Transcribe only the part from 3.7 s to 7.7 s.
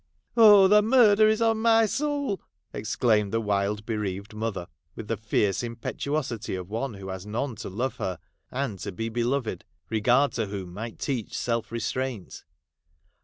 bereaved mother, with the fierce impetuosity of one who has none to